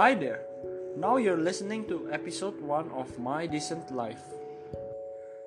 Hi 0.00 0.16
there. 0.16 0.40
Now 0.96 1.20
you're 1.20 1.36
listening 1.36 1.84
to 1.92 2.08
episode 2.08 2.56
1 2.64 2.96
of 2.96 3.12
My 3.20 3.44
Decent 3.44 3.92
Life. 3.92 4.24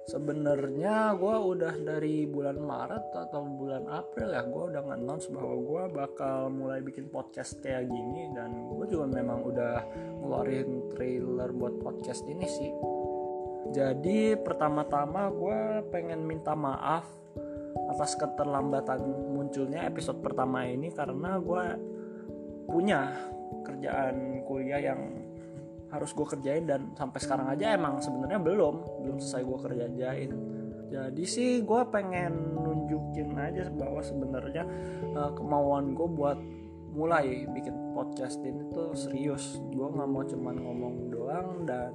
Sebenarnya 0.06 1.18
gue 1.18 1.34
udah 1.34 1.74
dari 1.82 2.30
bulan 2.30 2.62
Maret 2.62 3.10
atau 3.26 3.42
bulan 3.42 3.90
April 3.90 4.38
ya 4.38 4.46
gue 4.46 4.64
udah 4.70 4.86
announce 4.94 5.34
bahwa 5.34 5.58
gue 5.58 5.84
bakal 5.98 6.54
mulai 6.54 6.78
bikin 6.86 7.10
podcast 7.10 7.58
kayak 7.66 7.90
gini 7.90 8.38
dan 8.38 8.54
gue 8.70 8.86
juga 8.86 9.10
memang 9.10 9.50
udah 9.50 9.82
ngeluarin 10.22 10.94
trailer 10.94 11.50
buat 11.50 11.82
podcast 11.82 12.22
ini 12.30 12.46
sih. 12.46 12.70
Jadi 13.74 14.38
pertama-tama 14.46 15.26
gue 15.34 15.90
pengen 15.90 16.22
minta 16.22 16.54
maaf 16.54 17.10
atas 17.90 18.14
keterlambatan 18.14 19.02
munculnya 19.34 19.90
episode 19.90 20.22
pertama 20.22 20.70
ini 20.70 20.94
karena 20.94 21.42
gue 21.42 21.66
punya 22.70 23.34
kerjaan 23.66 24.44
kuliah 24.46 24.82
yang 24.94 25.02
harus 25.94 26.12
gue 26.12 26.28
kerjain 26.28 26.68
dan 26.68 26.92
sampai 26.98 27.20
sekarang 27.24 27.48
aja 27.48 27.78
emang 27.78 28.04
sebenarnya 28.04 28.40
belum 28.42 28.76
belum 29.06 29.18
selesai 29.22 29.44
gue 29.46 29.58
kerjain. 29.64 30.32
Jadi 30.86 31.24
sih 31.28 31.64
gue 31.66 31.82
pengen 31.90 32.56
nunjukin 32.56 33.36
aja 33.36 33.68
bahwa 33.74 34.00
sebenarnya 34.04 34.64
uh, 35.16 35.32
kemauan 35.34 35.96
gue 35.96 36.08
buat 36.08 36.40
mulai 36.96 37.44
bikin 37.52 37.96
podcast 37.96 38.40
ini 38.44 38.70
tuh 38.72 38.96
serius. 38.96 39.60
Gue 39.72 39.88
nggak 39.92 40.10
mau 40.10 40.24
cuman 40.24 40.56
ngomong 40.62 40.96
doang 41.12 41.50
dan 41.68 41.94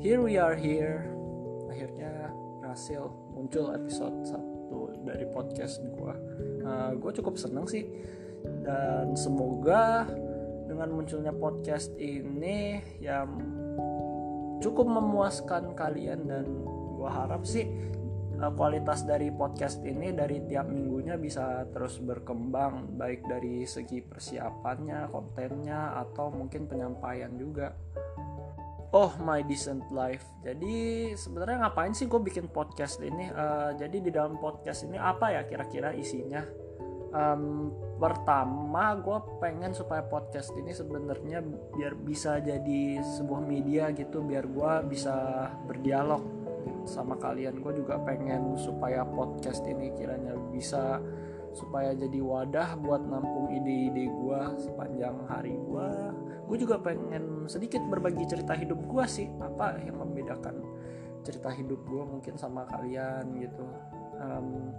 here 0.00 0.20
we 0.20 0.36
are 0.36 0.56
here. 0.56 1.08
Akhirnya 1.72 2.32
berhasil 2.72 3.04
muncul 3.36 3.68
episode 3.76 4.16
satu 4.24 4.96
dari 5.04 5.28
podcast 5.28 5.84
gue 5.84 6.14
uh, 6.64 6.96
gue 6.96 7.10
cukup 7.20 7.36
seneng 7.36 7.68
sih 7.68 7.84
dan 8.62 9.14
semoga 9.18 10.06
dengan 10.66 10.88
munculnya 10.94 11.34
podcast 11.34 11.92
ini 11.98 12.80
yang 13.02 13.28
cukup 14.62 14.86
memuaskan 14.86 15.74
kalian 15.74 16.30
dan 16.30 16.46
gue 16.96 17.10
harap 17.10 17.42
sih 17.42 17.66
eh, 18.38 18.52
kualitas 18.54 19.02
dari 19.02 19.34
podcast 19.34 19.82
ini 19.82 20.14
dari 20.14 20.46
tiap 20.46 20.70
minggunya 20.70 21.18
bisa 21.18 21.66
terus 21.74 21.98
berkembang 21.98 22.94
baik 22.94 23.26
dari 23.26 23.66
segi 23.66 24.00
persiapannya, 24.00 25.10
kontennya 25.10 25.98
atau 25.98 26.30
mungkin 26.30 26.70
penyampaian 26.70 27.34
juga. 27.34 27.74
Oh 28.92 29.16
my 29.24 29.40
decent 29.40 29.88
life. 29.88 30.22
Jadi 30.44 31.10
sebenarnya 31.16 31.64
ngapain 31.64 31.96
sih 31.96 32.04
gue 32.04 32.20
bikin 32.20 32.52
podcast 32.52 33.00
ini? 33.00 33.32
Uh, 33.32 33.72
jadi 33.80 34.04
di 34.04 34.12
dalam 34.12 34.36
podcast 34.36 34.84
ini 34.84 35.00
apa 35.00 35.32
ya 35.32 35.48
kira-kira 35.48 35.96
isinya? 35.96 36.44
Um, 37.12 37.70
pertama 38.00 38.98
gue 38.98 39.18
pengen 39.38 39.70
supaya 39.76 40.02
podcast 40.02 40.50
ini 40.58 40.74
sebenarnya 40.74 41.44
biar 41.76 41.94
bisa 41.94 42.42
jadi 42.42 42.98
sebuah 42.98 43.42
media 43.44 43.94
gitu 43.94 44.24
biar 44.24 44.48
gue 44.48 44.72
bisa 44.90 45.14
berdialog 45.68 46.24
sama 46.82 47.14
kalian. 47.14 47.62
Gue 47.62 47.78
juga 47.78 48.00
pengen 48.02 48.58
supaya 48.58 49.06
podcast 49.06 49.62
ini 49.68 49.94
kiranya 49.94 50.34
bisa 50.50 50.98
supaya 51.52 51.92
jadi 51.92 52.16
wadah 52.16 52.80
buat 52.80 53.04
nampung 53.04 53.52
ide-ide 53.52 54.08
gue 54.08 54.40
sepanjang 54.56 55.12
hari 55.28 55.52
gue 55.52 55.88
gue 56.48 56.56
juga 56.64 56.80
pengen 56.80 57.44
sedikit 57.44 57.84
berbagi 57.92 58.24
cerita 58.24 58.56
hidup 58.56 58.80
gue 58.88 59.04
sih 59.04 59.28
apa 59.36 59.76
yang 59.84 60.00
membedakan 60.00 60.64
cerita 61.22 61.52
hidup 61.54 61.78
gue 61.86 62.02
mungkin 62.02 62.34
sama 62.34 62.66
kalian 62.66 63.24
gitu. 63.38 63.66
Um, 64.18 64.74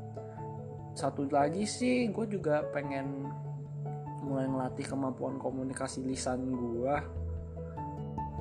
satu 0.93 1.25
lagi 1.29 1.65
sih 1.65 2.09
gue 2.13 2.25
juga 2.29 2.65
pengen 2.69 3.25
mulai 4.23 4.47
ngelatih 4.47 4.85
kemampuan 4.87 5.41
komunikasi 5.41 6.05
lisan 6.05 6.53
gue 6.53 6.95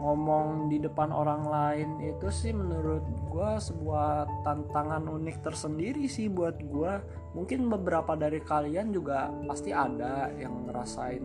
ngomong 0.03 0.67
di 0.67 0.83
depan 0.83 1.15
orang 1.15 1.47
lain 1.47 1.89
itu 2.03 2.27
sih 2.29 2.51
menurut 2.51 3.07
gue 3.31 3.51
sebuah 3.63 4.43
tantangan 4.43 5.07
unik 5.07 5.47
tersendiri 5.47 6.11
sih 6.11 6.27
buat 6.27 6.59
gue 6.59 6.93
mungkin 7.39 7.71
beberapa 7.71 8.19
dari 8.19 8.43
kalian 8.43 8.91
juga 8.91 9.31
pasti 9.47 9.71
ada 9.71 10.29
yang 10.35 10.67
ngerasain 10.67 11.23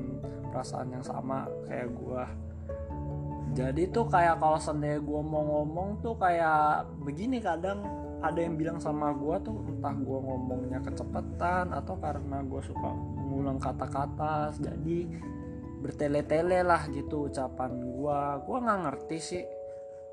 perasaan 0.53 0.93
yang 0.93 1.01
sama 1.01 1.49
kayak 1.65 1.89
gue 1.89 2.23
jadi 3.57 3.89
tuh 3.89 4.05
kayak 4.05 4.37
kalau 4.37 4.61
seandainya 4.61 5.01
gue 5.01 5.21
mau 5.25 5.41
ngomong 5.41 5.97
tuh 6.05 6.13
kayak 6.13 6.85
begini 7.01 7.41
kadang 7.41 7.81
ada 8.17 8.39
yang 8.41 8.57
bilang 8.57 8.81
sama 8.81 9.13
gue 9.13 9.37
tuh 9.45 9.57
entah 9.69 9.93
gue 9.93 10.19
ngomongnya 10.19 10.81
kecepatan 10.81 11.69
atau 11.69 11.95
karena 12.01 12.41
gue 12.41 12.61
suka 12.65 12.89
ngulang 13.29 13.61
kata-kata 13.61 14.57
jadi 14.57 14.99
bertele-tele 15.77 16.65
lah 16.65 16.89
gitu 16.89 17.29
ucapan 17.29 17.77
gue 17.77 18.19
gue 18.41 18.57
nggak 18.57 18.79
ngerti 18.89 19.17
sih. 19.21 19.45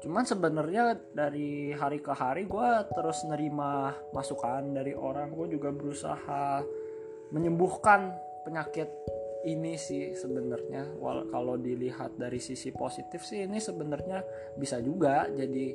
Cuman 0.04 0.28
sebenarnya 0.28 1.00
dari 1.16 1.72
hari 1.72 2.04
ke 2.04 2.12
hari 2.12 2.44
gue 2.44 2.70
terus 2.92 3.24
nerima 3.24 3.96
masukan 4.12 4.76
dari 4.76 4.92
orang 4.92 5.32
gue 5.32 5.56
juga 5.56 5.72
berusaha 5.72 6.60
menyembuhkan 7.32 8.12
penyakit 8.44 8.92
ini 9.48 9.80
sih 9.80 10.12
sebenarnya. 10.12 11.00
Kalau 11.32 11.56
dilihat 11.56 12.20
dari 12.20 12.36
sisi 12.36 12.68
positif 12.68 13.24
sih 13.24 13.48
ini 13.48 13.56
sebenarnya 13.56 14.20
bisa 14.60 14.76
juga. 14.84 15.24
Jadi 15.32 15.72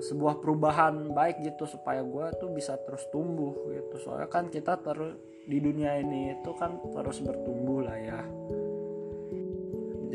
sebuah 0.00 0.42
perubahan 0.42 1.12
baik 1.12 1.44
gitu 1.44 1.68
supaya 1.68 2.00
gue 2.02 2.26
tuh 2.40 2.50
bisa 2.50 2.78
terus 2.82 3.06
tumbuh 3.12 3.54
gitu. 3.70 4.00
Soalnya 4.00 4.30
kan 4.30 4.48
kita 4.48 4.80
terus 4.80 5.14
di 5.44 5.60
dunia 5.60 6.00
ini 6.00 6.40
itu 6.40 6.50
kan 6.56 6.80
terus 6.90 7.20
bertumbuh 7.20 7.84
lah 7.84 7.98
ya. 7.98 8.20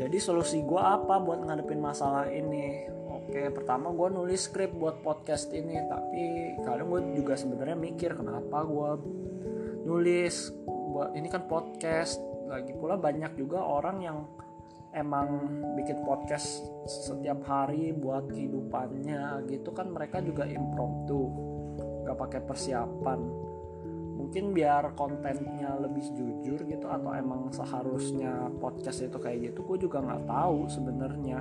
Jadi 0.00 0.16
solusi 0.16 0.64
gue 0.64 0.80
apa 0.80 1.20
buat 1.20 1.44
ngadepin 1.44 1.78
masalah 1.78 2.26
ini? 2.32 2.88
Oke 3.12 3.52
pertama 3.52 3.92
gue 3.92 4.08
nulis 4.10 4.48
skrip 4.48 4.72
buat 4.74 5.04
podcast 5.04 5.52
ini 5.52 5.76
tapi 5.86 6.22
kadang 6.64 6.88
gue 6.90 7.00
juga 7.20 7.36
sebenarnya 7.36 7.76
mikir 7.76 8.16
kenapa 8.16 8.64
gue 8.64 8.90
nulis 9.84 10.50
buat 10.66 11.14
ini 11.14 11.28
kan 11.28 11.46
podcast. 11.46 12.18
Lagi 12.50 12.74
pula 12.74 12.98
banyak 12.98 13.38
juga 13.38 13.62
orang 13.62 14.02
yang 14.02 14.26
emang 14.90 15.46
bikin 15.78 16.02
podcast 16.02 16.66
setiap 16.86 17.46
hari 17.46 17.94
buat 17.94 18.26
kehidupannya 18.30 19.46
gitu 19.46 19.70
kan 19.70 19.94
mereka 19.94 20.18
juga 20.18 20.46
impromptu 20.46 21.30
gak 22.06 22.18
pakai 22.18 22.40
persiapan. 22.42 23.20
Mungkin 24.20 24.52
biar 24.52 24.92
kontennya 24.98 25.80
lebih 25.80 26.04
jujur 26.12 26.60
gitu 26.68 26.86
atau 26.86 27.10
emang 27.16 27.48
seharusnya 27.54 28.52
podcast 28.60 29.00
itu 29.06 29.16
kayak 29.16 29.52
gitu 29.52 29.64
gue 29.64 29.88
juga 29.88 30.04
nggak 30.04 30.28
tahu 30.28 30.58
sebenarnya. 30.68 31.40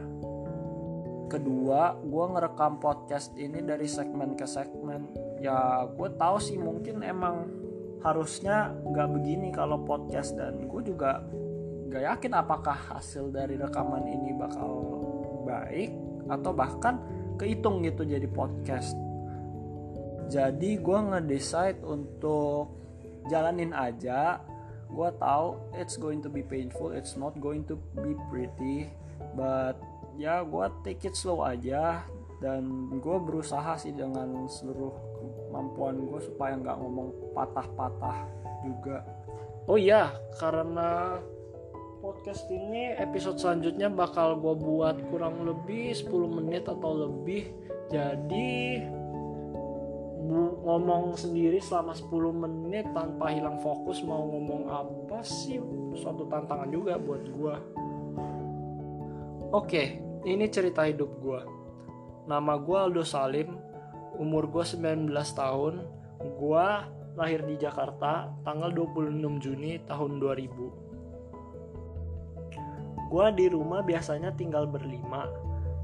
Kedua 1.29 1.99
gue 1.99 2.25
ngerekam 2.33 2.79
podcast 2.79 3.35
ini 3.35 3.61
dari 3.61 3.85
segmen 3.85 4.33
ke 4.33 4.47
segmen. 4.47 5.11
Ya 5.43 5.85
gue 5.85 6.09
tahu 6.15 6.37
sih 6.39 6.55
mungkin 6.55 7.03
emang 7.03 7.51
harusnya 7.99 8.71
nggak 8.87 9.09
begini 9.11 9.51
kalau 9.51 9.83
podcast 9.83 10.39
dan 10.39 10.71
gue 10.71 10.81
juga 10.87 11.19
gak 11.89 12.05
yakin 12.05 12.33
apakah 12.37 12.77
hasil 12.77 13.33
dari 13.33 13.57
rekaman 13.57 14.05
ini 14.05 14.37
bakal 14.37 14.71
baik 15.49 15.89
atau 16.29 16.53
bahkan 16.53 17.01
kehitung 17.41 17.81
gitu 17.81 18.05
jadi 18.05 18.29
podcast. 18.29 18.93
Jadi 20.29 20.77
gue 20.77 20.99
ngedecide 21.09 21.81
untuk 21.81 22.77
jalanin 23.33 23.73
aja. 23.73 24.37
Gue 24.89 25.09
tahu 25.17 25.73
it's 25.73 25.97
going 25.97 26.21
to 26.21 26.29
be 26.29 26.45
painful 26.45 26.93
it's 26.93 27.17
not 27.17 27.33
going 27.37 27.65
to 27.65 27.77
be 27.97 28.13
pretty 28.29 28.89
but 29.37 29.77
ya 30.17 30.45
gue 30.45 30.65
take 30.85 31.09
it 31.09 31.17
slow 31.17 31.41
aja. 31.41 32.05
Dan 32.37 32.93
gue 33.01 33.17
berusaha 33.19 33.75
sih 33.81 33.91
dengan 33.97 34.45
seluruh 34.45 34.93
kemampuan 35.49 35.97
gue 36.05 36.21
supaya 36.21 36.53
nggak 36.55 36.77
ngomong 36.77 37.33
patah-patah 37.33 38.29
juga. 38.61 39.01
Oh 39.65 39.75
iya 39.75 40.13
karena 40.37 41.17
podcast 41.99 42.47
ini 42.47 42.95
episode 42.95 43.35
selanjutnya 43.37 43.91
bakal 43.91 44.39
gue 44.39 44.55
buat 44.55 44.97
kurang 45.11 45.43
lebih 45.43 45.91
10 45.91 46.07
menit 46.39 46.63
atau 46.65 47.07
lebih. 47.07 47.51
Jadi 47.91 48.83
ngomong 50.63 51.17
sendiri 51.19 51.59
selama 51.59 51.91
10 51.91 52.09
menit 52.35 52.85
tanpa 52.95 53.31
hilang 53.33 53.59
fokus 53.59 53.99
mau 54.05 54.23
ngomong 54.29 54.63
apa 54.69 55.19
sih 55.25 55.57
suatu 55.97 56.29
tantangan 56.29 56.69
juga 56.69 57.01
buat 57.01 57.25
gue 57.25 57.55
oke 59.49 59.83
ini 60.29 60.45
cerita 60.53 60.85
hidup 60.85 61.09
gue 61.17 61.41
nama 62.29 62.61
gue 62.61 62.77
Aldo 62.77 63.01
Salim 63.01 63.57
umur 64.19 64.51
gue 64.51 64.63
19 64.67 65.07
tahun. 65.15 65.73
Gue 66.19 66.67
lahir 67.15 67.41
di 67.47 67.55
Jakarta 67.55 68.27
tanggal 68.43 68.69
26 68.75 69.39
Juni 69.39 69.79
tahun 69.87 70.19
2000 70.19 70.88
gue 73.09 73.25
di 73.33 73.45
rumah 73.49 73.81
biasanya 73.81 74.29
tinggal 74.37 74.69
berlima. 74.69 75.25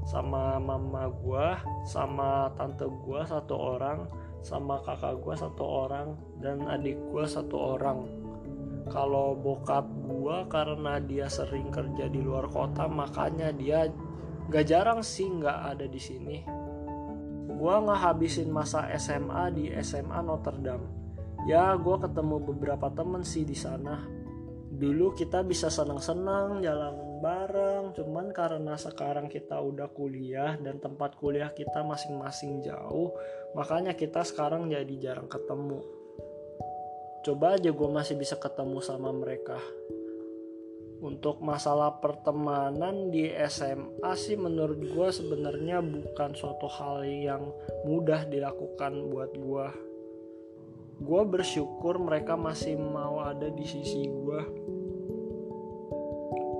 Sama 0.06 0.62
mama 0.62 1.10
gue 1.10 1.46
sama 1.82 2.54
tante 2.54 2.86
gue 2.86 3.20
satu 3.26 3.54
orang 3.58 4.06
sama 4.46 4.78
kakak 4.86 5.18
gue 5.18 5.34
satu 5.34 5.64
orang 5.66 6.14
dan 6.38 6.62
adik 6.70 6.94
gue 7.10 7.26
satu 7.26 7.74
orang. 7.74 8.06
Kalau 8.86 9.34
bokap 9.34 9.82
gue 10.06 10.46
karena 10.46 11.02
dia 11.02 11.26
sering 11.26 11.74
kerja 11.74 12.06
di 12.06 12.22
luar 12.22 12.46
kota 12.46 12.86
makanya 12.86 13.50
dia 13.50 13.90
gak 14.46 14.70
jarang 14.70 15.02
sih 15.02 15.26
nggak 15.26 15.58
ada 15.74 15.86
di 15.90 15.98
sini. 15.98 16.38
Gue 17.50 17.74
habisin 17.74 18.54
masa 18.54 18.86
SMA 18.94 19.50
di 19.50 19.74
SMA 19.82 20.22
Notre 20.22 20.62
Dame. 20.62 20.86
Ya 21.50 21.74
gue 21.74 21.96
ketemu 21.98 22.38
beberapa 22.54 22.86
temen 22.94 23.26
sih 23.26 23.42
di 23.42 23.58
sana. 23.58 24.06
Dulu 24.70 25.18
kita 25.18 25.42
bisa 25.42 25.66
senang-senang 25.66 26.62
jalan 26.62 27.05
bareng 27.18 27.96
cuman 27.96 28.30
karena 28.30 28.76
sekarang 28.76 29.26
kita 29.26 29.56
udah 29.58 29.88
kuliah 29.90 30.54
dan 30.60 30.76
tempat 30.78 31.16
kuliah 31.16 31.50
kita 31.52 31.82
masing-masing 31.82 32.64
jauh 32.64 33.12
makanya 33.56 33.96
kita 33.96 34.20
sekarang 34.22 34.68
jadi 34.68 34.94
jarang 35.00 35.28
ketemu. 35.28 35.80
Coba 37.24 37.58
aja 37.58 37.74
gue 37.74 37.88
masih 37.90 38.14
bisa 38.14 38.38
ketemu 38.38 38.78
sama 38.78 39.10
mereka. 39.10 39.58
Untuk 41.02 41.42
masalah 41.42 41.98
pertemanan 41.98 43.10
di 43.10 43.28
SMA 43.50 44.12
sih 44.16 44.38
menurut 44.38 44.78
gue 44.78 45.08
sebenarnya 45.10 45.82
bukan 45.82 46.32
suatu 46.32 46.70
hal 46.70 47.04
yang 47.04 47.50
mudah 47.84 48.24
dilakukan 48.30 48.92
buat 49.12 49.32
gue 49.36 49.66
gue 50.96 51.22
bersyukur 51.28 52.00
mereka 52.00 52.40
masih 52.40 52.80
mau 52.80 53.20
ada 53.20 53.52
di 53.52 53.68
sisi 53.68 54.08
gue 54.08 54.40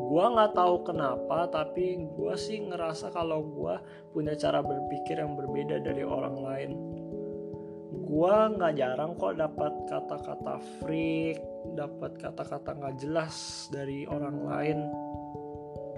gue 0.07 0.25
nggak 0.39 0.55
tahu 0.55 0.87
kenapa 0.87 1.51
tapi 1.51 1.99
gue 2.15 2.35
sih 2.39 2.63
ngerasa 2.63 3.11
kalau 3.11 3.43
gue 3.43 3.75
punya 4.15 4.39
cara 4.39 4.63
berpikir 4.63 5.19
yang 5.19 5.35
berbeda 5.35 5.83
dari 5.83 6.07
orang 6.07 6.37
lain. 6.39 6.71
Gue 8.07 8.37
nggak 8.55 8.79
jarang 8.79 9.19
kok 9.19 9.35
dapat 9.35 9.73
kata-kata 9.91 10.63
freak 10.79 11.43
dapat 11.75 12.15
kata-kata 12.23 12.71
nggak 12.79 12.97
jelas 13.03 13.67
dari 13.75 14.07
orang 14.07 14.39
lain. 14.47 14.79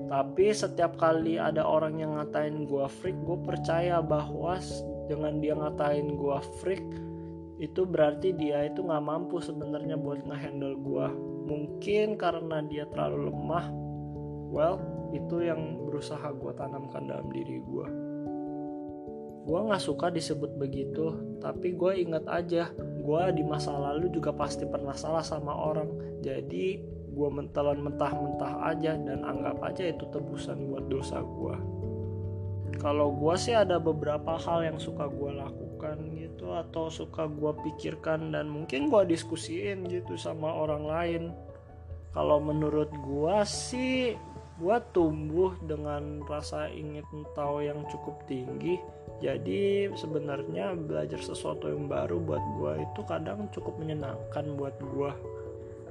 Tapi 0.09 0.57
setiap 0.57 0.97
kali 0.97 1.37
ada 1.37 1.69
orang 1.69 2.01
yang 2.01 2.17
ngatain 2.17 2.65
gue 2.65 2.87
freak 2.89 3.19
gue 3.29 3.39
percaya 3.45 4.01
bahwa 4.01 4.57
dengan 5.05 5.37
dia 5.37 5.53
ngatain 5.53 6.17
gue 6.17 6.39
freak 6.65 6.87
itu 7.59 7.83
berarti 7.85 8.33
dia 8.33 8.71
itu 8.71 8.87
nggak 8.87 9.05
mampu 9.05 9.43
sebenarnya 9.43 9.99
buat 9.99 10.23
ngehandle 10.23 10.79
gue 10.79 11.07
mungkin 11.51 12.15
karena 12.15 12.63
dia 12.63 12.87
terlalu 12.87 13.35
lemah 13.35 13.88
well 14.49 14.81
itu 15.13 15.45
yang 15.45 15.81
berusaha 15.89 16.33
gue 16.33 16.53
tanamkan 16.57 17.09
dalam 17.09 17.29
diri 17.33 17.61
gue 17.65 17.87
gue 19.49 19.61
nggak 19.65 19.81
suka 19.81 20.13
disebut 20.13 20.61
begitu 20.61 21.39
tapi 21.41 21.73
gue 21.73 21.93
inget 22.05 22.25
aja 22.29 22.69
gue 23.09 23.23
di 23.33 23.41
masa 23.41 23.73
lalu 23.73 24.13
juga 24.13 24.37
pasti 24.37 24.69
pernah 24.69 24.93
salah 24.93 25.25
sama 25.25 25.57
orang. 25.57 26.21
Jadi 26.21 26.77
gue 27.09 27.29
mentelan 27.33 27.81
mentah-mentah 27.81 28.69
aja 28.69 29.01
dan 29.01 29.25
anggap 29.25 29.65
aja 29.65 29.89
itu 29.89 30.05
tebusan 30.13 30.69
buat 30.69 30.93
dosa 30.93 31.25
gue 31.25 31.57
kalau 32.79 33.11
gue 33.11 33.35
sih 33.35 33.59
ada 33.59 33.83
beberapa 33.83 34.39
hal 34.39 34.63
yang 34.63 34.79
suka 34.79 35.11
gue 35.11 35.35
lakukan 35.35 36.15
gitu 36.15 36.55
atau 36.55 36.87
suka 36.87 37.27
gue 37.27 37.51
pikirkan 37.67 38.31
dan 38.31 38.47
mungkin 38.47 38.87
gue 38.87 39.03
diskusiin 39.09 39.89
gitu 39.91 40.15
sama 40.15 40.53
orang 40.53 40.85
lain. 40.87 41.23
Kalau 42.15 42.39
menurut 42.39 42.93
gue 42.93 43.37
sih 43.43 44.15
gue 44.59 44.77
tumbuh 44.91 45.55
dengan 45.63 46.23
rasa 46.27 46.67
ingin 46.71 47.07
tahu 47.35 47.63
yang 47.63 47.87
cukup 47.87 48.19
tinggi. 48.27 48.83
Jadi 49.19 49.91
sebenarnya 49.99 50.79
belajar 50.79 51.19
sesuatu 51.19 51.71
yang 51.71 51.91
baru 51.91 52.23
buat 52.23 52.45
gue 52.59 52.73
itu 52.87 53.01
kadang 53.07 53.51
cukup 53.51 53.75
menyenangkan 53.79 54.55
buat 54.55 54.79
gue 54.79 55.11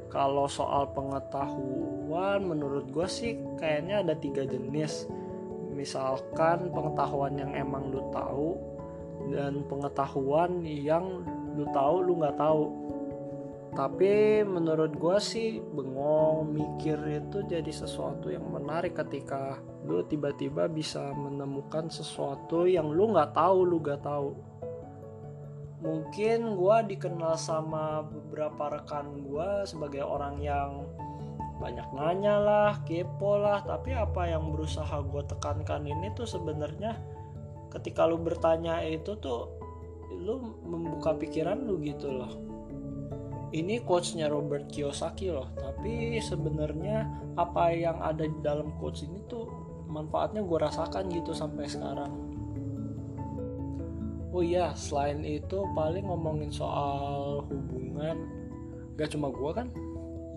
kalau 0.07 0.47
soal 0.47 0.87
pengetahuan 0.95 2.39
menurut 2.47 2.87
gue 2.91 3.07
sih 3.11 3.35
kayaknya 3.59 4.03
ada 4.03 4.15
tiga 4.15 4.47
jenis. 4.47 5.07
Misalkan 5.75 6.71
pengetahuan 6.71 7.35
yang 7.37 7.51
emang 7.53 7.91
lu 7.91 8.01
tahu 8.09 8.55
dan 9.29 9.67
pengetahuan 9.67 10.63
yang 10.63 11.21
lu 11.59 11.67
tahu 11.75 11.95
lu 12.07 12.17
nggak 12.23 12.39
tahu 12.39 12.71
tapi 13.75 14.41
menurut 14.47 14.95
gue 14.95 15.17
sih 15.19 15.59
bengong 15.59 16.55
mikir 16.55 16.97
itu 17.11 17.43
jadi 17.43 17.67
sesuatu 17.67 18.31
yang 18.31 18.47
menarik 18.47 18.95
ketika 18.95 19.59
lu 19.83 20.05
tiba-tiba 20.07 20.71
bisa 20.71 21.11
menemukan 21.11 21.91
sesuatu 21.91 22.63
yang 22.63 22.87
lu 22.87 23.11
nggak 23.11 23.35
tahu 23.35 23.67
lu 23.67 23.83
nggak 23.83 24.01
tahu. 24.05 24.31
Mungkin 25.83 26.57
gue 26.57 26.77
dikenal 26.95 27.37
sama 27.37 28.01
beberapa 28.07 28.79
rekan 28.79 29.21
gue 29.21 29.67
sebagai 29.69 30.01
orang 30.01 30.41
yang 30.41 30.87
banyak 31.61 31.85
nanya 31.93 32.39
lah 32.39 32.73
kepo 32.87 33.37
lah. 33.37 33.61
Tapi 33.61 33.93
apa 33.93 34.31
yang 34.31 34.47
berusaha 34.55 35.05
gue 35.05 35.23
tekankan 35.27 35.85
ini 35.85 36.09
tuh 36.17 36.25
sebenarnya 36.25 36.97
ketika 37.69 38.07
lu 38.07 38.17
bertanya 38.17 38.81
itu 38.81 39.19
tuh 39.21 39.53
lu 40.17 40.55
membuka 40.65 41.13
pikiran 41.13 41.61
lu 41.67 41.77
gitu 41.83 42.09
loh 42.09 42.46
ini 43.55 43.79
quotesnya 43.79 44.27
Robert 44.27 44.67
Kiyosaki 44.67 45.31
loh 45.31 45.47
tapi 45.55 46.19
sebenarnya 46.19 47.07
apa 47.39 47.71
yang 47.71 47.95
ada 48.03 48.27
di 48.27 48.39
dalam 48.43 48.75
quotes 48.75 49.07
ini 49.07 49.23
tuh 49.29 49.47
manfaatnya 49.87 50.43
gue 50.43 50.59
rasakan 50.59 51.07
gitu 51.07 51.31
sampai 51.31 51.63
sekarang. 51.65 52.11
Oh 54.35 54.43
iya 54.43 54.75
selain 54.75 55.23
itu 55.23 55.63
paling 55.73 56.05
ngomongin 56.05 56.51
soal 56.51 57.47
hubungan 57.47 58.27
gak 58.99 59.15
cuma 59.15 59.31
gue 59.31 59.51
kan? 59.55 59.67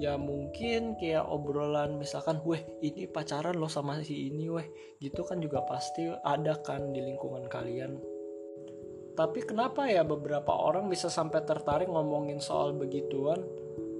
Ya 0.01 0.17
mungkin 0.17 0.97
kayak 0.97 1.29
obrolan 1.29 2.01
misalkan 2.01 2.41
weh 2.47 2.63
ini 2.81 3.05
pacaran 3.05 3.59
lo 3.59 3.69
sama 3.69 4.01
si 4.01 4.31
ini 4.33 4.49
weh. 4.49 4.65
Gitu 5.03 5.21
kan 5.27 5.43
juga 5.43 5.67
pasti 5.67 6.09
ada 6.25 6.56
kan 6.63 6.95
di 6.95 7.03
lingkungan 7.05 7.51
kalian 7.51 8.01
tapi 9.20 9.44
kenapa 9.44 9.84
ya 9.84 10.00
beberapa 10.00 10.49
orang 10.49 10.88
bisa 10.88 11.12
sampai 11.12 11.44
tertarik 11.44 11.93
ngomongin 11.93 12.40
soal 12.40 12.72
begituan? 12.72 13.44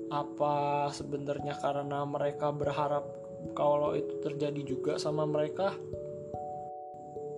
Apa 0.09 0.89
sebenarnya 0.97 1.61
karena 1.61 2.09
mereka 2.09 2.49
berharap 2.49 3.05
kalau 3.53 3.93
itu 3.93 4.17
terjadi 4.25 4.65
juga 4.65 4.97
sama 4.97 5.29
mereka? 5.29 5.77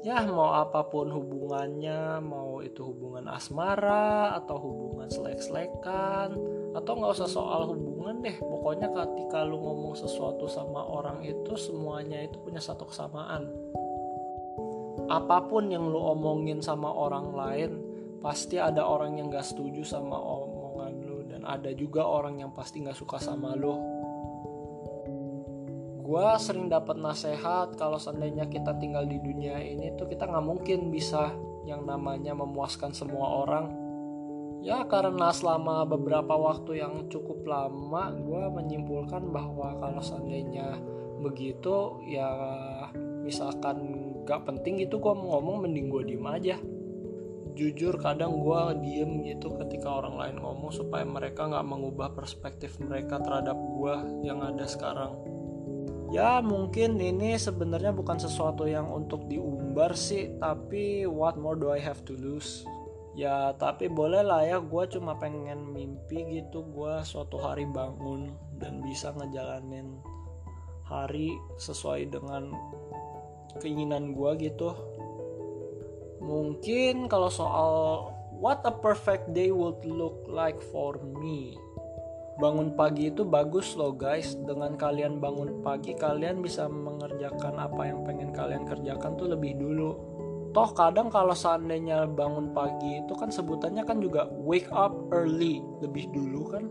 Ya 0.07 0.23
mau 0.31 0.55
apa 0.55 0.87
pun 0.87 1.11
hubungannya 1.11 2.23
mau 2.23 2.63
itu 2.63 2.87
hubungan 2.87 3.27
asmara 3.27 4.39
atau 4.39 4.63
hubungan 4.63 5.11
selek-selekan 5.11 6.39
atau 6.79 6.93
nggak 6.95 7.19
usah 7.19 7.27
soal 7.27 7.67
hubungan 7.67 8.23
deh. 8.23 8.39
Pokoknya 8.39 8.95
ketika 8.95 9.43
lu 9.43 9.59
ngomong 9.59 9.99
sesuatu 9.99 10.47
sama 10.47 10.87
orang 10.87 11.27
itu 11.27 11.59
semuanya 11.59 12.23
itu 12.23 12.39
punya 12.47 12.63
satu 12.63 12.87
kesamaan 12.87 13.51
apa 15.11 15.47
pun 15.47 15.71
yang 15.71 15.89
lu 15.91 15.99
omongin 15.99 16.63
sama 16.63 16.91
orang 16.91 17.35
lain 17.35 17.71
pasti 18.23 18.61
ada 18.61 18.87
orang 18.87 19.19
yang 19.19 19.27
gak 19.33 19.43
setuju 19.43 19.83
sama 19.83 20.15
omongan 20.15 20.95
lu 21.03 21.19
dan 21.27 21.43
ada 21.43 21.75
juga 21.75 22.07
orang 22.07 22.39
yang 22.39 22.55
pasti 22.55 22.83
gak 22.83 22.95
suka 22.95 23.19
sama 23.19 23.59
lu. 23.59 23.75
Gue 26.03 26.27
sering 26.43 26.67
dapat 26.67 26.99
nasihat 26.99 27.79
kalau 27.79 27.97
seandainya 27.97 28.51
kita 28.51 28.75
tinggal 28.77 29.07
di 29.07 29.23
dunia 29.23 29.63
ini 29.63 29.95
tuh 29.95 30.11
kita 30.11 30.27
nggak 30.27 30.45
mungkin 30.45 30.91
bisa 30.91 31.31
yang 31.63 31.87
namanya 31.87 32.35
memuaskan 32.35 32.91
semua 32.91 33.47
orang. 33.47 33.71
Ya 34.67 34.83
karena 34.87 35.31
selama 35.31 35.87
beberapa 35.87 36.35
waktu 36.35 36.83
yang 36.83 37.07
cukup 37.07 37.47
lama 37.47 38.15
gue 38.19 38.45
menyimpulkan 38.51 39.31
bahwa 39.31 39.79
kalau 39.79 40.03
seandainya 40.03 40.79
begitu 41.23 42.03
ya 42.07 42.31
misalkan 43.23 44.02
gak 44.23 44.47
penting 44.47 44.83
gitu 44.83 45.03
gue 45.03 45.13
mau 45.15 45.39
ngomong 45.39 45.67
mending 45.67 45.87
gue 45.91 46.03
diem 46.15 46.27
aja. 46.27 46.57
Jujur 47.53 48.01
kadang 48.01 48.41
gue 48.41 48.61
diem 48.81 49.21
gitu 49.29 49.53
ketika 49.61 50.01
orang 50.01 50.17
lain 50.17 50.37
ngomong 50.41 50.73
supaya 50.73 51.05
mereka 51.05 51.45
nggak 51.45 51.69
mengubah 51.69 52.17
perspektif 52.17 52.81
mereka 52.81 53.21
terhadap 53.21 53.59
gue 53.61 54.25
yang 54.25 54.41
ada 54.41 54.65
sekarang. 54.65 55.21
Ya 56.13 56.45
mungkin 56.45 57.01
ini 57.01 57.41
sebenarnya 57.41 57.93
bukan 57.93 58.21
sesuatu 58.21 58.69
yang 58.69 58.89
untuk 58.93 59.29
diumbar 59.29 59.97
sih 59.97 60.37
tapi 60.37 61.09
what 61.09 61.41
more 61.41 61.57
do 61.57 61.73
I 61.73 61.81
have 61.81 62.05
to 62.09 62.13
lose? 62.17 62.65
Ya 63.13 63.53
tapi 63.61 63.93
boleh 63.93 64.25
lah 64.25 64.45
ya 64.45 64.57
gue 64.61 64.85
cuma 64.93 65.21
pengen 65.21 65.73
mimpi 65.73 66.41
gitu 66.41 66.65
gue 66.73 67.05
suatu 67.05 67.37
hari 67.37 67.69
bangun 67.69 68.33
dan 68.57 68.81
bisa 68.81 69.13
ngejalanin 69.13 70.01
hari 70.85 71.37
sesuai 71.57 72.13
dengan 72.13 72.53
keinginan 73.61 74.17
gue 74.17 74.31
gitu. 74.39 74.73
Mungkin 76.23 77.11
kalau 77.11 77.27
soal 77.29 77.73
what 78.39 78.63
a 78.63 78.71
perfect 78.71 79.35
day 79.35 79.51
would 79.51 79.83
look 79.83 80.23
like 80.31 80.63
for 80.71 80.97
me. 81.19 81.59
Bangun 82.39 82.73
pagi 82.79 83.11
itu 83.11 83.27
bagus 83.27 83.75
loh 83.75 83.93
guys. 83.93 84.39
Dengan 84.39 84.79
kalian 84.79 85.19
bangun 85.19 85.61
pagi 85.61 85.93
kalian 85.99 86.41
bisa 86.41 86.71
mengerjakan 86.71 87.59
apa 87.59 87.83
yang 87.91 88.07
pengen 88.07 88.31
kalian 88.31 88.65
kerjakan 88.65 89.19
tuh 89.19 89.35
lebih 89.35 89.59
dulu. 89.59 89.91
Toh 90.53 90.71
kadang 90.77 91.09
kalau 91.09 91.33
seandainya 91.33 92.05
bangun 92.07 92.53
pagi 92.53 93.01
itu 93.01 93.17
kan 93.17 93.33
sebutannya 93.33 93.89
kan 93.89 94.05
juga 94.05 94.29
wake 94.45 94.69
up 94.69 94.93
early 95.11 95.65
lebih 95.81 96.07
dulu 96.13 96.43
kan. 96.55 96.65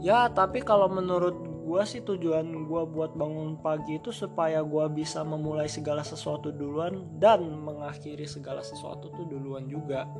Ya 0.00 0.32
tapi 0.32 0.64
kalau 0.64 0.88
menurut 0.88 1.49
gue 1.70 1.82
sih 1.86 2.02
tujuan 2.02 2.66
gue 2.66 2.82
buat 2.90 3.14
bangun 3.14 3.62
pagi 3.62 4.02
itu 4.02 4.10
supaya 4.10 4.58
gue 4.58 4.86
bisa 4.90 5.22
memulai 5.22 5.70
segala 5.70 6.02
sesuatu 6.02 6.50
duluan 6.50 7.06
dan 7.22 7.46
mengakhiri 7.46 8.26
segala 8.26 8.58
sesuatu 8.58 9.06
tuh 9.14 9.22
duluan 9.30 9.70
juga. 9.70 10.10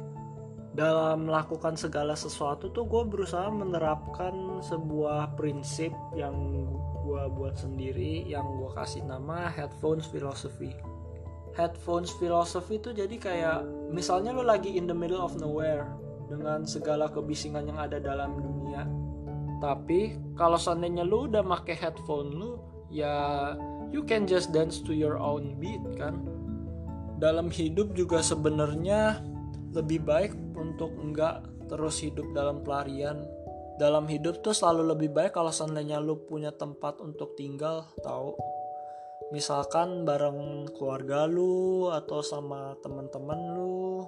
Dalam 0.71 1.27
melakukan 1.27 1.75
segala 1.75 2.15
sesuatu 2.15 2.71
tuh 2.71 2.87
gue 2.87 3.03
berusaha 3.03 3.51
menerapkan 3.51 4.63
sebuah 4.63 5.35
prinsip 5.35 5.91
yang 6.15 6.71
gue 7.03 7.23
buat 7.35 7.59
sendiri 7.59 8.23
yang 8.31 8.47
gue 8.63 8.71
kasih 8.79 9.03
nama 9.03 9.51
headphones 9.51 10.07
philosophy. 10.07 10.71
Headphones 11.59 12.15
philosophy 12.23 12.79
itu 12.79 12.95
jadi 12.95 13.17
kayak 13.19 13.67
misalnya 13.91 14.31
lo 14.31 14.47
lagi 14.47 14.79
in 14.79 14.87
the 14.87 14.95
middle 14.95 15.19
of 15.19 15.35
nowhere 15.35 15.91
dengan 16.31 16.63
segala 16.63 17.11
kebisingan 17.11 17.67
yang 17.67 17.83
ada 17.83 17.99
dalam 17.99 18.39
dunia 18.39 18.87
tapi 19.61 20.17
kalau 20.35 20.57
seandainya 20.57 21.05
lu 21.05 21.29
udah 21.29 21.45
make 21.45 21.77
headphone 21.77 22.33
lu 22.33 22.51
ya 22.89 23.55
you 23.93 24.03
can 24.03 24.27
just 24.27 24.51
dance 24.51 24.81
to 24.81 24.97
your 24.97 25.21
own 25.21 25.55
beat 25.61 25.81
kan? 26.01 26.25
Dalam 27.21 27.53
hidup 27.53 27.93
juga 27.93 28.25
sebenarnya 28.25 29.21
lebih 29.77 30.03
baik 30.03 30.33
untuk 30.57 30.97
enggak 30.97 31.45
terus 31.69 32.01
hidup 32.01 32.25
dalam 32.33 32.65
pelarian. 32.65 33.21
Dalam 33.77 34.09
hidup 34.09 34.41
tuh 34.41 34.57
selalu 34.57 34.97
lebih 34.97 35.11
baik 35.13 35.37
kalau 35.37 35.53
seandainya 35.53 36.01
lu 36.01 36.17
punya 36.25 36.53
tempat 36.53 37.01
untuk 37.01 37.33
tinggal 37.37 37.89
tahu 38.05 38.37
misalkan 39.31 40.03
bareng 40.03 40.67
keluarga 40.75 41.25
lu 41.25 41.87
atau 41.89 42.21
sama 42.21 42.75
teman-teman 42.83 43.41
lu. 43.55 44.05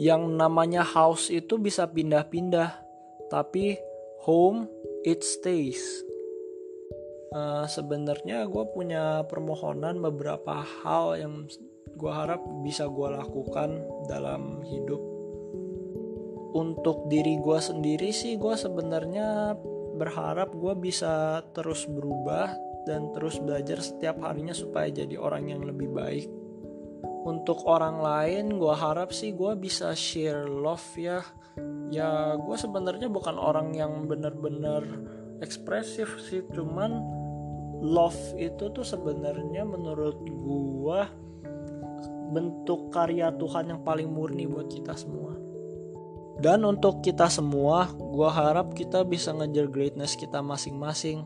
Yang 0.00 0.22
namanya 0.34 0.82
house 0.82 1.30
itu 1.30 1.54
bisa 1.60 1.86
pindah-pindah 1.86 2.83
tapi 3.28 3.78
home 4.24 4.68
it 5.04 5.20
stays. 5.20 5.82
Uh, 7.34 7.66
sebenarnya 7.66 8.46
gue 8.46 8.64
punya 8.70 9.26
permohonan 9.26 9.98
beberapa 9.98 10.62
hal 10.62 11.18
yang 11.18 11.34
gue 11.94 12.12
harap 12.12 12.40
bisa 12.62 12.86
gue 12.86 13.08
lakukan 13.10 13.82
dalam 14.06 14.62
hidup. 14.62 15.02
Untuk 16.54 17.10
diri 17.10 17.42
gue 17.42 17.58
sendiri 17.58 18.14
sih 18.14 18.38
gue 18.38 18.54
sebenarnya 18.54 19.58
berharap 19.98 20.54
gue 20.54 20.74
bisa 20.78 21.42
terus 21.50 21.86
berubah 21.90 22.54
dan 22.86 23.10
terus 23.10 23.42
belajar 23.42 23.82
setiap 23.82 24.22
harinya 24.22 24.54
supaya 24.54 24.92
jadi 24.92 25.18
orang 25.18 25.50
yang 25.50 25.62
lebih 25.66 25.90
baik 25.90 26.28
untuk 27.24 27.64
orang 27.64 28.04
lain 28.04 28.60
gue 28.60 28.74
harap 28.76 29.10
sih 29.10 29.32
gue 29.32 29.56
bisa 29.56 29.96
share 29.96 30.44
love 30.44 30.84
ya. 31.00 31.24
Ya 31.88 32.36
gue 32.36 32.56
sebenarnya 32.60 33.08
bukan 33.08 33.40
orang 33.40 33.72
yang 33.72 34.04
bener-bener 34.04 34.84
ekspresif 35.40 36.20
sih 36.28 36.44
cuman 36.52 37.00
love 37.80 38.36
itu 38.36 38.70
tuh 38.70 38.84
sebenarnya 38.84 39.64
menurut 39.64 40.20
gue 40.24 41.00
bentuk 42.32 42.92
karya 42.92 43.32
Tuhan 43.32 43.72
yang 43.72 43.80
paling 43.84 44.08
murni 44.08 44.44
buat 44.44 44.68
kita 44.68 44.92
semua. 44.92 45.36
Dan 46.34 46.66
untuk 46.66 47.00
kita 47.00 47.30
semua 47.30 47.88
gue 47.94 48.30
harap 48.30 48.74
kita 48.74 49.06
bisa 49.06 49.30
ngejar 49.32 49.70
greatness 49.70 50.18
kita 50.18 50.42
masing-masing. 50.42 51.24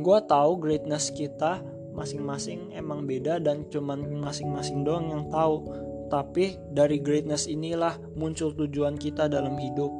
Gue 0.00 0.18
tahu 0.26 0.58
greatness 0.58 1.10
kita 1.10 1.73
masing-masing 1.94 2.74
emang 2.74 3.06
beda 3.06 3.38
dan 3.38 3.70
cuman 3.70 4.02
masing-masing 4.20 4.82
doang 4.82 5.08
yang 5.08 5.24
tahu. 5.30 5.64
Tapi 6.10 6.58
dari 6.74 7.00
greatness 7.00 7.48
inilah 7.48 7.96
muncul 8.18 8.52
tujuan 8.52 8.98
kita 8.98 9.30
dalam 9.30 9.56
hidup. 9.56 9.90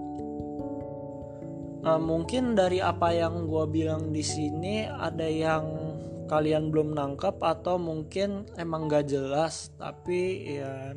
Uh, 1.84 2.00
mungkin 2.00 2.56
dari 2.56 2.80
apa 2.80 3.12
yang 3.12 3.48
gue 3.48 3.64
bilang 3.68 4.10
di 4.12 4.24
sini 4.24 4.88
ada 4.88 5.28
yang 5.28 5.64
kalian 6.28 6.72
belum 6.72 6.96
nangkep 6.96 7.36
atau 7.40 7.80
mungkin 7.80 8.48
emang 8.60 8.90
gak 8.90 9.08
jelas. 9.08 9.72
Tapi 9.78 10.20
ya 10.60 10.92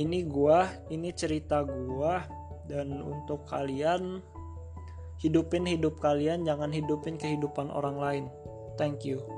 ini 0.00 0.24
gue 0.26 0.58
ini 0.90 1.12
cerita 1.14 1.62
gue 1.62 2.14
dan 2.68 3.00
untuk 3.00 3.48
kalian 3.48 4.22
hidupin 5.18 5.66
hidup 5.66 5.98
kalian 5.98 6.46
jangan 6.46 6.70
hidupin 6.70 7.18
kehidupan 7.18 7.70
orang 7.70 7.96
lain. 7.98 8.24
Thank 8.78 9.02
you 9.02 9.37